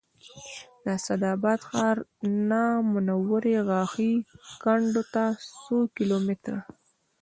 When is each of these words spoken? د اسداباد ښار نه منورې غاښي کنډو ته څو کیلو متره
د 0.83 0.85
اسداباد 0.97 1.59
ښار 1.69 1.97
نه 2.49 2.63
منورې 2.91 3.55
غاښي 3.67 4.13
کنډو 4.63 5.03
ته 5.13 5.23
څو 5.61 5.77
کیلو 5.95 6.17
متره 6.27 6.59